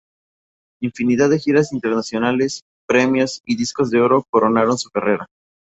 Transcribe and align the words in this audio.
Infinidad 0.81 1.29
de 1.29 1.37
giras 1.37 1.71
internacionales, 1.73 2.63
premios 2.87 3.43
y 3.45 3.55
"discos 3.55 3.91
de 3.91 4.01
oro" 4.01 4.25
coronaron 4.31 4.79
su 4.79 4.89
carrera. 4.89 5.27